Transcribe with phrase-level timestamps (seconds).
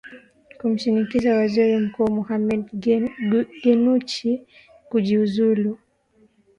[0.57, 2.63] kumshinikiza waziri mkuu mohamed
[3.63, 4.31] genuchi
[4.89, 5.71] kujiuzulu